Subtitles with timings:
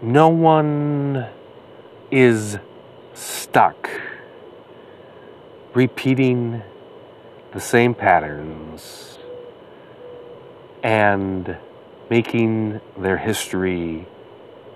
[0.00, 1.26] no one
[2.10, 2.58] is
[3.14, 3.90] stuck
[5.74, 6.62] repeating
[7.52, 9.18] the same patterns
[10.82, 11.56] and
[12.08, 14.06] making their history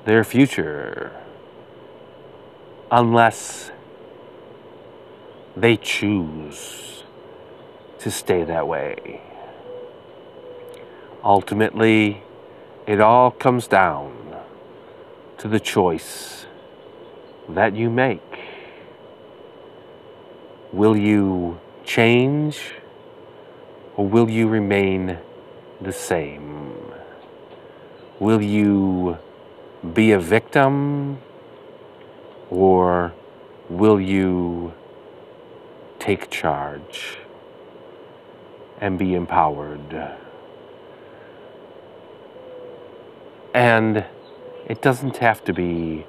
[0.04, 1.12] their future
[2.90, 3.70] unless
[5.56, 7.04] they choose
[8.00, 9.22] to stay that way.
[11.22, 12.24] Ultimately,
[12.86, 14.21] it all comes down
[15.42, 16.46] to the choice
[17.48, 18.38] that you make.
[20.72, 22.74] Will you change
[23.96, 25.18] or will you remain
[25.80, 26.76] the same?
[28.20, 29.18] Will you
[29.92, 31.18] be a victim
[32.48, 33.12] or
[33.68, 34.72] will you
[35.98, 37.18] take charge
[38.80, 40.12] and be empowered?
[43.52, 44.04] And
[44.66, 46.06] it doesn't have to be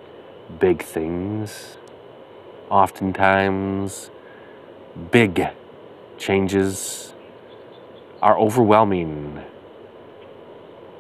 [0.60, 1.78] big things.
[2.70, 4.10] Oftentimes,
[5.12, 5.48] big
[6.18, 7.14] changes
[8.22, 9.44] are overwhelming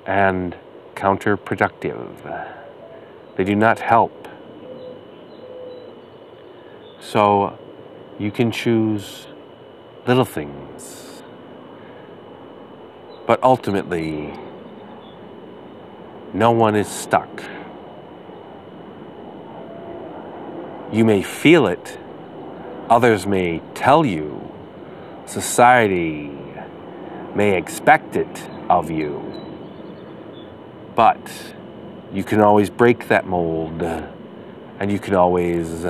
[0.05, 0.55] and
[0.95, 2.47] counterproductive.
[3.35, 4.27] They do not help.
[6.99, 7.57] So
[8.19, 9.27] you can choose
[10.05, 11.23] little things.
[13.25, 14.33] But ultimately,
[16.33, 17.43] no one is stuck.
[20.91, 21.97] You may feel it,
[22.89, 24.51] others may tell you,
[25.25, 26.31] society
[27.35, 29.21] may expect it of you,
[30.95, 31.53] but
[32.11, 35.85] you can always break that mold and you can always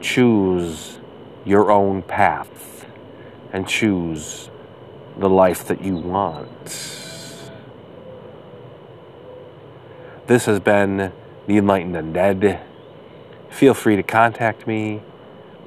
[0.00, 0.98] choose
[1.44, 2.86] your own path
[3.52, 4.50] and choose
[5.18, 7.09] the life that you want.
[10.30, 11.12] This has been
[11.48, 12.62] The Enlightened Undead.
[13.50, 15.02] Feel free to contact me,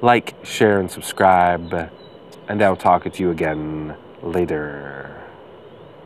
[0.01, 1.91] like, share, and subscribe,
[2.47, 5.12] and I'll talk to you again later.